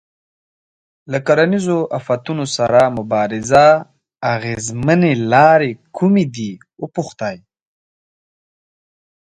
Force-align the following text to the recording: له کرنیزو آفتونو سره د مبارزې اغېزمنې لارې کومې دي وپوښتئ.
له 1.11 1.17
کرنیزو 1.27 1.79
آفتونو 1.97 2.45
سره 2.57 2.79
د 2.85 2.93
مبارزې 2.97 3.67
اغېزمنې 4.33 5.13
لارې 5.31 5.71
کومې 5.97 6.25
دي 6.35 6.51
وپوښتئ. 6.81 7.37